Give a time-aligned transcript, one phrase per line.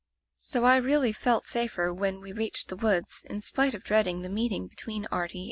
[0.39, 4.29] So I really felt safer when we reached the woods, in spite of dreading the
[4.29, 5.39] meeting between Artie and the collie.